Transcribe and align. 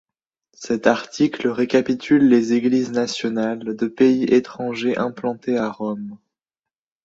Cet 0.55 0.87
article 0.87 1.47
récapitule 1.49 2.27
les 2.27 2.53
églises 2.53 2.91
nationales, 2.91 3.75
de 3.75 3.85
pays 3.85 4.23
étrangers, 4.23 4.97
implantées 4.97 5.59
à 5.59 5.69
Rome. 5.69 6.17